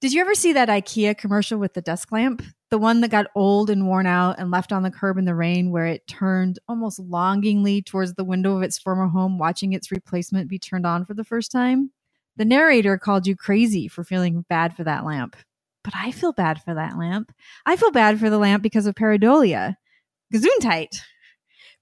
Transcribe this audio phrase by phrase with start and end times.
[0.00, 2.40] Did you ever see that IKEA commercial with the desk lamp?
[2.70, 5.34] The one that got old and worn out and left on the curb in the
[5.34, 9.90] rain, where it turned almost longingly towards the window of its former home, watching its
[9.90, 11.90] replacement be turned on for the first time?
[12.36, 15.34] The narrator called you crazy for feeling bad for that lamp.
[15.82, 17.32] But I feel bad for that lamp.
[17.66, 19.74] I feel bad for the lamp because of pareidolia.
[20.32, 21.00] Gesundheit.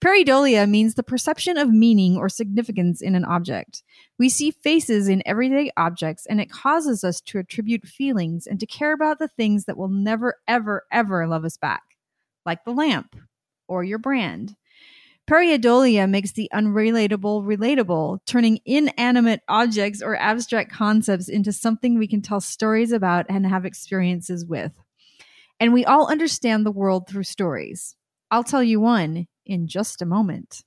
[0.02, 3.82] Pareidolia means the perception of meaning or significance in an object.
[4.18, 8.66] We see faces in everyday objects, and it causes us to attribute feelings and to
[8.66, 11.82] care about the things that will never, ever, ever love us back,
[12.44, 13.16] like the lamp
[13.68, 14.54] or your brand.
[15.26, 22.20] Pareidolia makes the unrelatable relatable, turning inanimate objects or abstract concepts into something we can
[22.20, 24.72] tell stories about and have experiences with.
[25.58, 27.96] And we all understand the world through stories.
[28.30, 30.62] I'll tell you one in just a moment.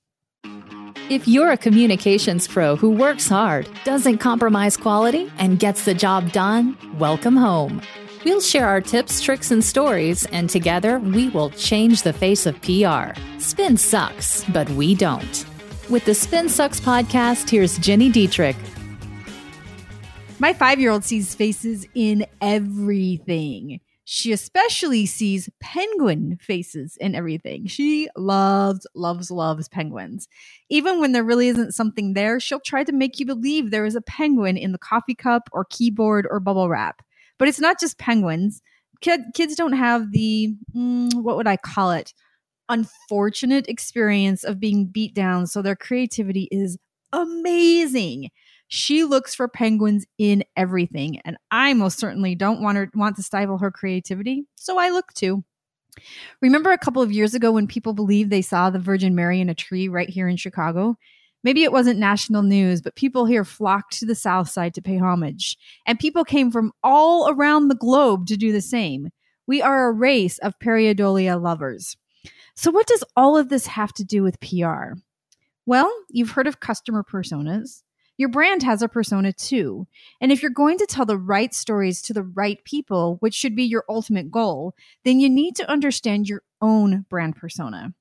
[1.10, 6.32] If you're a communications pro who works hard, doesn't compromise quality, and gets the job
[6.32, 7.82] done, welcome home.
[8.26, 12.62] We'll share our tips, tricks, and stories, and together we will change the face of
[12.62, 13.20] PR.
[13.40, 15.46] Spin sucks, but we don't.
[15.90, 18.58] With the Spin Sucks podcast, here's Gini Dietrich.
[20.38, 23.80] My five year old sees faces in everything.
[24.12, 27.68] She especially sees penguin faces in everything.
[27.68, 30.28] She loves, loves, loves penguins.
[30.68, 33.94] Even when there really isn't something there, she'll try to make you believe there is
[33.94, 37.04] a penguin in the coffee cup or keyboard or bubble wrap.
[37.38, 38.64] But it's not just penguins.
[39.02, 42.12] Kid, kids don't have the, mm, what would I call it?
[42.68, 45.46] Unfortunate experience of being beat down.
[45.46, 46.80] So their creativity is
[47.14, 48.32] amazing.
[48.70, 53.24] She looks for penguins in everything, and I most certainly don't want her want to
[53.24, 55.44] stifle her creativity, so I look too.
[56.42, 59.50] Remember a couple of years ago when people believed they saw the Virgin Mary in
[59.50, 60.96] a tree right here in Chicago?
[61.44, 64.98] Maybe it wasn't national news, but people here flocked to the South Side to pay
[64.98, 65.58] homage.
[65.86, 69.10] And people came from all around the globe to do the same.
[69.48, 71.98] We are a race of pareidolia lovers.
[72.56, 74.94] So, what does all of this have to do with PR?
[75.66, 77.84] Well, you've heard of customer personas.
[78.20, 79.88] Your brand has a persona too.
[80.20, 83.56] And if you're going to tell the right stories to the right people, which should
[83.56, 84.74] be your ultimate goal,
[85.06, 87.94] then you need to understand your own brand persona.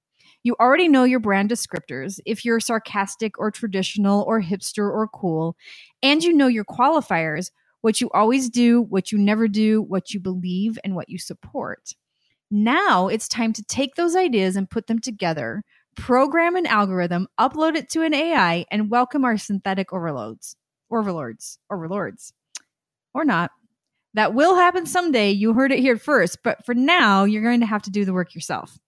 [0.42, 5.56] You already know your brand descriptors, if you're sarcastic or traditional or hipster or cool,
[6.02, 7.52] and you know your qualifiers,
[7.82, 11.94] what you always do, what you never do, what you believe, and what you support.
[12.50, 15.62] Now it's time to take those ideas and put them together
[15.98, 20.56] program an algorithm, upload it to an AI, and welcome our synthetic overloads,
[20.90, 22.32] overlords, overlords,
[23.12, 23.50] or not.
[24.14, 25.32] That will happen someday.
[25.32, 28.14] You heard it here first, but for now, you're going to have to do the
[28.14, 28.78] work yourself.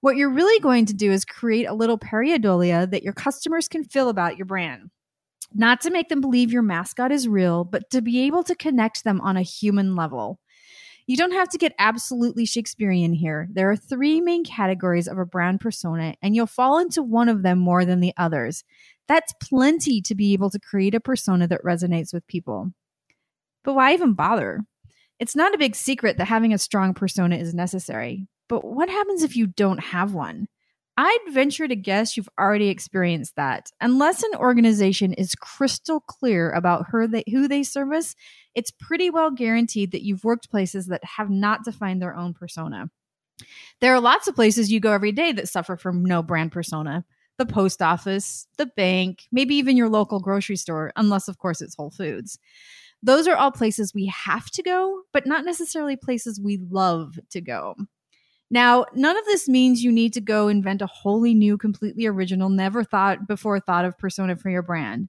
[0.00, 3.84] What you're really going to do is create a little pareidolia that your customers can
[3.84, 4.90] feel about your brand.
[5.54, 9.04] Not to make them believe your mascot is real, but to be able to connect
[9.04, 10.40] them on a human level.
[11.06, 13.48] You don't have to get absolutely Shakespearean here.
[13.50, 17.42] There are three main categories of a brand persona, and you'll fall into one of
[17.42, 18.64] them more than the others.
[19.08, 22.72] That's plenty to be able to create a persona that resonates with people.
[23.64, 24.60] But why even bother?
[25.18, 28.26] It's not a big secret that having a strong persona is necessary.
[28.48, 30.48] But what happens if you don't have one?
[30.96, 33.70] I'd venture to guess you've already experienced that.
[33.80, 38.14] Unless an organization is crystal clear about they, who they service,
[38.54, 42.90] it's pretty well guaranteed that you've worked places that have not defined their own persona.
[43.80, 47.04] There are lots of places you go every day that suffer from no brand persona
[47.38, 51.74] the post office, the bank, maybe even your local grocery store, unless, of course, it's
[51.74, 52.38] Whole Foods.
[53.02, 57.40] Those are all places we have to go, but not necessarily places we love to
[57.40, 57.74] go.
[58.52, 62.50] Now, none of this means you need to go invent a wholly new, completely original,
[62.50, 65.08] never thought before thought of persona for your brand.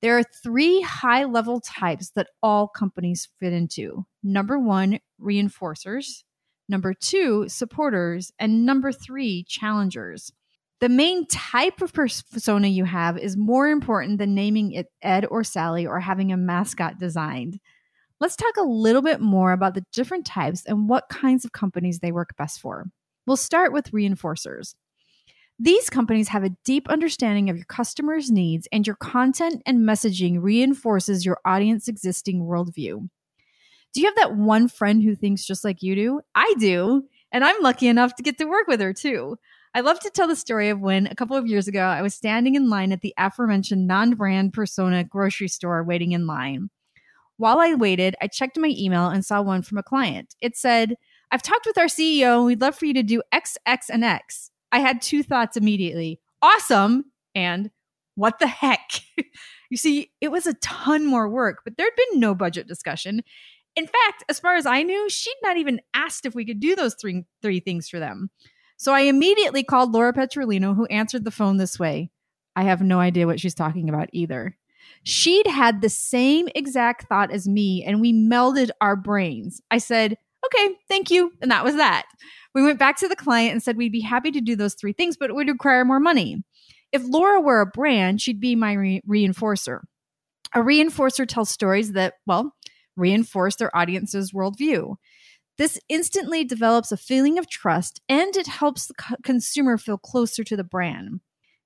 [0.00, 4.04] There are three high level types that all companies fit into.
[4.24, 6.24] Number one, reinforcers.
[6.68, 8.32] Number two, supporters.
[8.40, 10.32] And number three, challengers.
[10.80, 15.44] The main type of persona you have is more important than naming it Ed or
[15.44, 17.60] Sally or having a mascot designed.
[18.22, 21.98] Let's talk a little bit more about the different types and what kinds of companies
[21.98, 22.86] they work best for.
[23.26, 24.76] We'll start with reinforcers.
[25.58, 30.40] These companies have a deep understanding of your customers' needs, and your content and messaging
[30.40, 33.08] reinforces your audience's existing worldview.
[33.92, 36.20] Do you have that one friend who thinks just like you do?
[36.36, 37.02] I do,
[37.32, 39.36] and I'm lucky enough to get to work with her too.
[39.74, 42.14] I love to tell the story of when a couple of years ago I was
[42.14, 46.70] standing in line at the aforementioned non brand persona grocery store waiting in line.
[47.42, 50.36] While I waited, I checked my email and saw one from a client.
[50.40, 50.94] It said,
[51.32, 54.04] I've talked with our CEO and we'd love for you to do X, X, and
[54.04, 54.52] X.
[54.70, 57.72] I had two thoughts immediately awesome and
[58.14, 58.92] what the heck?
[59.70, 63.24] you see, it was a ton more work, but there'd been no budget discussion.
[63.74, 66.76] In fact, as far as I knew, she'd not even asked if we could do
[66.76, 68.30] those three three things for them.
[68.76, 72.12] So I immediately called Laura Petrolino, who answered the phone this way.
[72.54, 74.56] I have no idea what she's talking about either.
[75.04, 79.60] She'd had the same exact thought as me, and we melded our brains.
[79.70, 81.32] I said, Okay, thank you.
[81.40, 82.04] And that was that.
[82.54, 84.92] We went back to the client and said we'd be happy to do those three
[84.92, 86.42] things, but it would require more money.
[86.90, 89.80] If Laura were a brand, she'd be my re- reinforcer.
[90.54, 92.54] A reinforcer tells stories that, well,
[92.96, 94.96] reinforce their audience's worldview.
[95.58, 100.44] This instantly develops a feeling of trust and it helps the co- consumer feel closer
[100.44, 101.20] to the brand.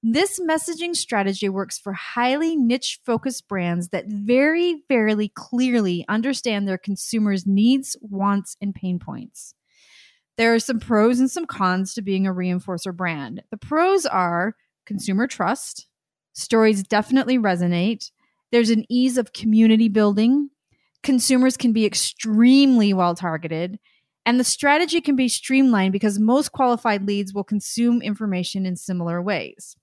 [0.09, 6.79] This messaging strategy works for highly niche focused brands that very, very clearly understand their
[6.79, 9.53] consumers' needs, wants, and pain points.
[10.37, 13.43] There are some pros and some cons to being a reinforcer brand.
[13.51, 14.55] The pros are
[14.85, 15.89] consumer trust,
[16.35, 18.13] stories definitely resonate,
[18.53, 20.51] there's an ease of community building,
[21.03, 23.81] consumers can be extremely well targeted,
[24.25, 29.21] and the strategy can be streamlined because most qualified leads will consume information in similar
[29.21, 29.75] ways.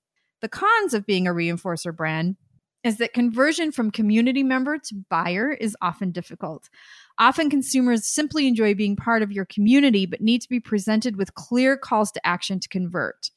[0.43, 2.35] The cons of being a reinforcer brand
[2.83, 6.69] is that conversion from community member to buyer is often difficult.
[7.17, 11.33] Often consumers simply enjoy being part of your community, but need to be presented with
[11.35, 13.31] clear calls to action to convert.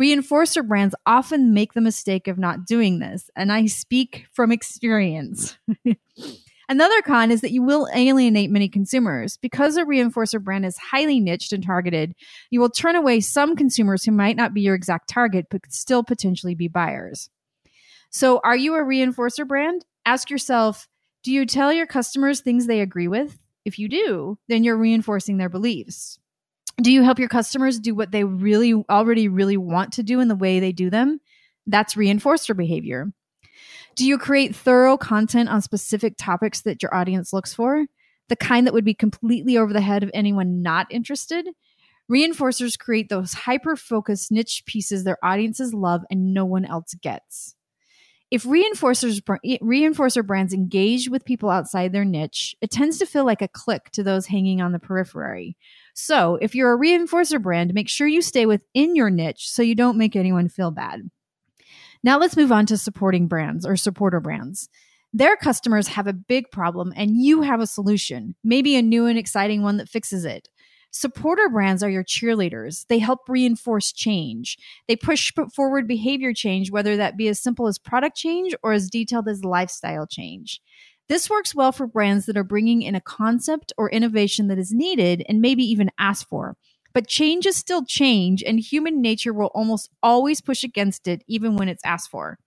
[0.00, 5.58] Reinforcer brands often make the mistake of not doing this, and I speak from experience.
[6.68, 9.36] Another con is that you will alienate many consumers.
[9.36, 12.14] Because a reinforcer brand is highly niched and targeted,
[12.50, 15.72] you will turn away some consumers who might not be your exact target, but could
[15.72, 17.30] still potentially be buyers.
[18.10, 19.84] So, are you a reinforcer brand?
[20.04, 20.88] Ask yourself
[21.22, 23.36] do you tell your customers things they agree with?
[23.64, 26.20] If you do, then you're reinforcing their beliefs.
[26.80, 30.28] Do you help your customers do what they really already really want to do in
[30.28, 31.20] the way they do them?
[31.66, 33.12] That's reinforcer behavior.
[33.96, 37.86] Do you create thorough content on specific topics that your audience looks for?
[38.28, 41.48] The kind that would be completely over the head of anyone not interested?
[42.10, 47.54] Reinforcers create those hyper focused niche pieces their audiences love and no one else gets.
[48.30, 49.22] If reinforcers
[49.62, 53.90] reinforcer brands engage with people outside their niche, it tends to feel like a click
[53.92, 55.56] to those hanging on the periphery.
[55.94, 59.76] So, if you're a reinforcer brand, make sure you stay within your niche so you
[59.76, 61.02] don't make anyone feel bad.
[62.06, 64.68] Now let's move on to supporting brands or supporter brands.
[65.12, 69.18] Their customers have a big problem and you have a solution, maybe a new and
[69.18, 70.48] exciting one that fixes it.
[70.92, 72.86] Supporter brands are your cheerleaders.
[72.86, 74.56] They help reinforce change.
[74.86, 78.88] They push forward behavior change, whether that be as simple as product change or as
[78.88, 80.60] detailed as lifestyle change.
[81.08, 84.70] This works well for brands that are bringing in a concept or innovation that is
[84.70, 86.56] needed and maybe even asked for.
[86.96, 91.54] But change is still change, and human nature will almost always push against it, even
[91.54, 92.38] when it's asked for.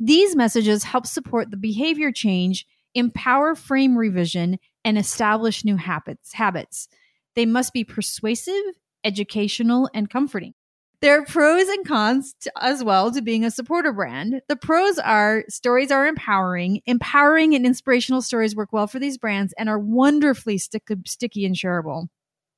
[0.00, 6.32] These messages help support the behavior change, empower frame revision, and establish new habits.
[6.32, 6.88] habits.
[7.34, 8.64] They must be persuasive,
[9.04, 10.54] educational, and comforting.
[11.02, 14.40] There are pros and cons to, as well to being a supporter brand.
[14.48, 16.80] The pros are stories are empowering.
[16.86, 21.54] Empowering and inspirational stories work well for these brands and are wonderfully stick, sticky and
[21.54, 22.06] shareable.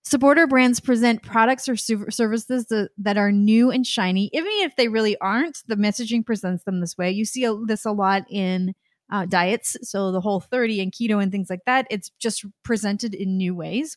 [0.08, 5.16] Supporter brands present products or services that, are new and shiny, even if they really
[5.18, 5.58] aren't.
[5.66, 7.10] The messaging presents them this way.
[7.10, 8.74] You see this a lot in
[9.10, 11.86] uh, diets, so the Whole30 and keto and things like that.
[11.90, 13.96] It's just presented in new ways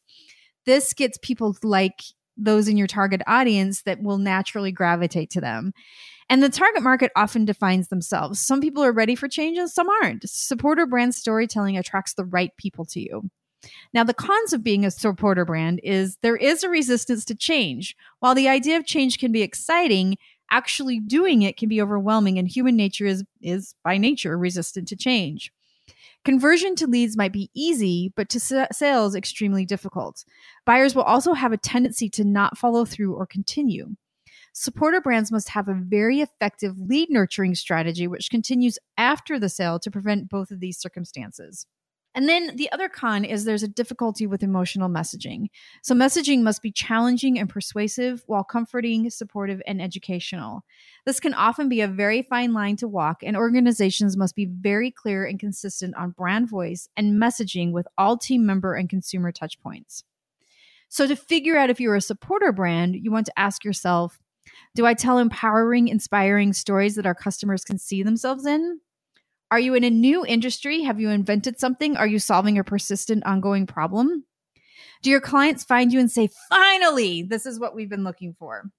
[0.69, 2.03] this gets people like
[2.37, 5.73] those in your target audience that will naturally gravitate to them.
[6.29, 8.39] And the target market often defines themselves.
[8.39, 10.29] Some people are ready for change and some aren't.
[10.29, 13.29] Supporter brand storytelling attracts the right people to you.
[13.93, 17.95] Now, the cons of being a supporter brand is there is a resistance to change.
[18.19, 20.17] While the idea of change can be exciting,
[20.51, 24.95] actually doing it can be overwhelming, and human nature is, is by nature resistant to
[24.95, 25.51] change.
[26.25, 28.39] Conversion to leads might be easy, but to
[28.71, 30.25] sales extremely difficult.
[30.65, 33.95] Buyers will also have a tendency to not follow through or continue.
[34.51, 39.79] Supporter brands must have a very effective lead nurturing strategy, which continues after the sale
[39.79, 41.65] to prevent both of these circumstances.
[42.15, 45.47] And then the other con is there's a difficulty with emotional messaging.
[45.83, 50.63] So, messaging must be challenging and persuasive while comforting, supportive, and educational.
[51.05, 54.89] This can often be a very fine line to walk, and organizations must be very
[54.89, 60.03] clear and consistent on brand voice and messaging with all team member and consumer touchpoints.
[60.89, 64.19] So, to figure out if you're a supporter brand, you want to ask yourself
[64.73, 68.81] Do I tell empowering, inspiring stories that our customers can see themselves in?
[69.51, 70.83] Are you in a new industry?
[70.83, 71.97] Have you invented something?
[71.97, 74.25] Are you solving a persistent, ongoing problem?
[75.01, 78.69] Do your clients find you and say, finally, this is what we've been looking for?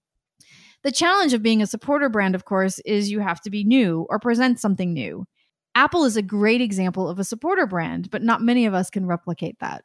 [0.82, 4.06] The challenge of being a supporter brand, of course, is you have to be new
[4.08, 5.26] or present something new.
[5.74, 9.06] Apple is a great example of a supporter brand, but not many of us can
[9.06, 9.84] replicate that.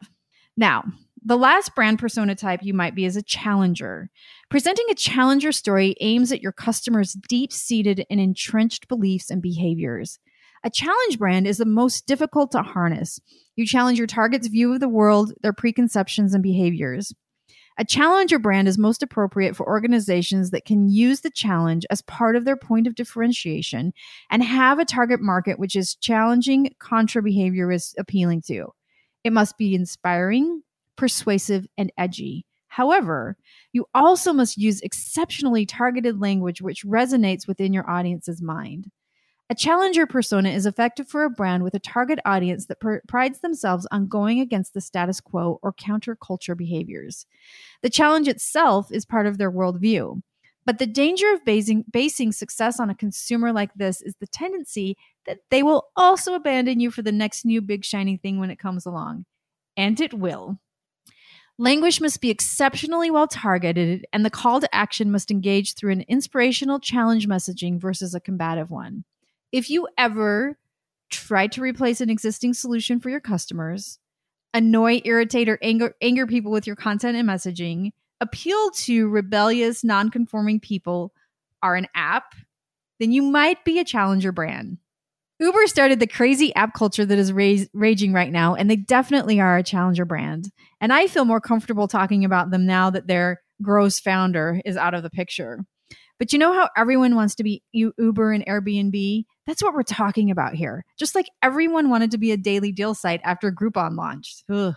[0.56, 0.84] Now,
[1.24, 4.10] the last brand persona type you might be is a challenger.
[4.50, 10.20] Presenting a challenger story aims at your customers' deep seated and entrenched beliefs and behaviors.
[10.65, 13.19] A challenge brand is the most difficult to harness.
[13.55, 17.13] You challenge your target's view of the world, their preconceptions, and behaviors.
[17.77, 22.36] A challenger brand is most appropriate for organizations that can use the challenge as part
[22.36, 23.93] of their point of differentiation
[24.31, 28.69] and have a target market which is challenging contra behavior is appealing to.
[29.24, 30.63] It must be inspiring,
[30.95, 32.43] persuasive, and edgy.
[32.69, 33.38] However,
[33.72, 38.89] you also must use exceptionally targeted language which resonates within your audience's mind.
[39.48, 43.42] A challenger persona is effective for a brand with a target audience that pr- prides
[43.42, 47.28] themselves on going against the status quo or counterculture behaviors.
[47.84, 50.22] The challenge itself is part of their worldview.
[50.66, 54.98] But the danger of basing, basing success on a consumer like this is the tendency
[55.28, 58.58] that they will also abandon you for the next new big shiny thing when it
[58.58, 59.25] comes along.
[59.78, 60.60] And it will.
[61.60, 66.02] Language must be exceptionally well targeted, and the call to action must engage through an
[66.08, 69.06] inspirational challenge messaging versus a combative one.
[69.52, 70.58] If you ever
[71.10, 74.00] try to replace an existing solution for your customers,
[74.54, 80.60] annoy, irritate, or anger, anger people with your content and messaging, appeal to rebellious, non-conforming
[80.60, 81.14] people
[81.62, 82.34] are an app,
[83.00, 84.78] then you might be a challenger brand.
[85.40, 89.42] Uber started the crazy app culture that is ra- raging right now, and they definitely
[89.42, 90.50] are a challenger brand.
[90.80, 94.94] And I feel more comfortable talking about them now that their gross founder is out
[94.94, 95.66] of the picture.
[96.17, 99.25] But you know how everyone wants to be Uber and Airbnb?
[99.45, 100.86] That's what we're talking about here.
[100.98, 104.43] Just like everyone wanted to be a daily deal site after Groupon launched.
[104.50, 104.75] Ugh.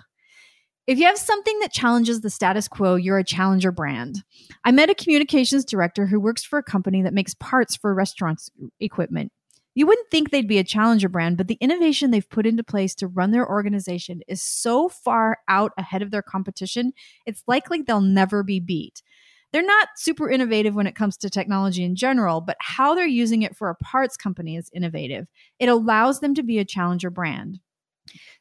[0.89, 4.25] If you have something that challenges the status quo, you're a challenger brand.
[4.65, 8.51] I met a communications director who works for a company that makes parts for restaurants
[8.81, 9.31] equipment.
[9.75, 12.95] You wouldn't think they'd be a challenger brand, but the innovation they've put into place
[12.97, 16.95] to run their organization is so far out ahead of their competition,
[17.27, 19.03] it's likely they'll never be beat
[19.53, 23.43] they're not super innovative when it comes to technology in general, but how they're using
[23.43, 25.27] it for a parts company is innovative.
[25.59, 27.61] It allows them to be a challenger brand.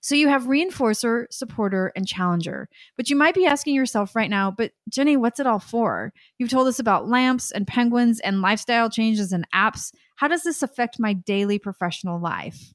[0.01, 2.69] So you have reinforcer, supporter, and challenger.
[2.95, 6.13] But you might be asking yourself right now, but Gini, what's it all for?
[6.37, 9.93] You've told us about lamps and penguins and lifestyle changes and apps.
[10.15, 12.73] How does this affect my daily professional life?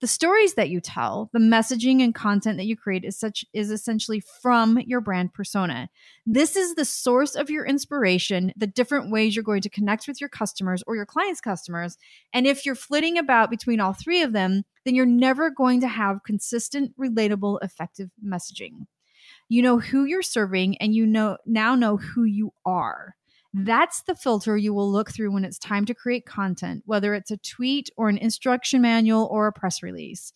[0.00, 3.70] The stories that you tell, the messaging and content that you create is such is
[3.70, 5.88] essentially from your brand persona.
[6.24, 10.20] This is the source of your inspiration, the different ways you're going to connect with
[10.20, 11.98] your customers or your clients' customers.
[12.32, 15.88] And if you're flitting about between all three of them, then you're never going to
[15.88, 18.86] have consistent, relatable, effective messaging.
[19.48, 23.16] You know who you're serving and you know now know who you are.
[23.60, 27.32] That's the filter you will look through when it's time to create content, whether it's
[27.32, 30.32] a tweet or an instruction manual or a press release.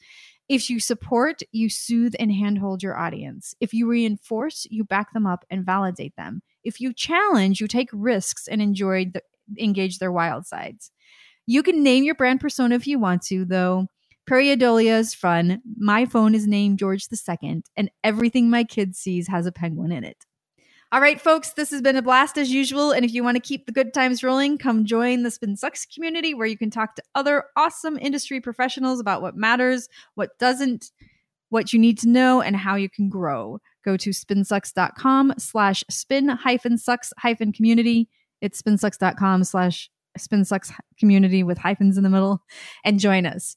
[0.48, 3.54] If you support, you soothe and handhold your audience.
[3.60, 6.42] If you reinforce, you back them up and validate them.
[6.64, 9.22] If you challenge, you take risks and enjoy the,
[9.56, 10.90] engage their wild sides.
[11.46, 13.86] You can name your brand persona if you want to, though.
[14.28, 15.62] Pareidolia is fun.
[15.76, 20.02] My phone is named George II, and everything my kid sees has a penguin in
[20.02, 20.26] it.
[20.92, 22.92] All right, folks, this has been a blast as usual.
[22.92, 25.86] And if you want to keep the good times rolling, come join the Spin Sucks
[25.86, 30.90] community where you can talk to other awesome industry professionals about what matters, what doesn't,
[31.48, 33.58] what you need to know, and how you can grow.
[33.86, 38.10] Go to spinsucks.com slash spin hyphen sucks hyphen community.
[38.42, 42.42] It's spinsucks.com slash spinsucks community with hyphens in the middle
[42.84, 43.56] and join us.